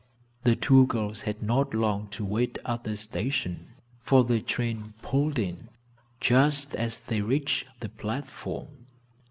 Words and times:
The 0.45 0.55
two 0.55 0.87
girls 0.87 1.21
had 1.29 1.43
not 1.43 1.75
long 1.75 2.07
to 2.07 2.25
wait 2.25 2.57
at 2.65 2.85
the 2.85 2.97
station, 2.97 3.67
for 4.01 4.23
the 4.23 4.41
train 4.41 4.95
pulled 5.03 5.37
in 5.37 5.69
just 6.19 6.73
as 6.73 7.01
they 7.01 7.21
reached 7.21 7.65
the 7.81 7.89
platform. 7.89 8.87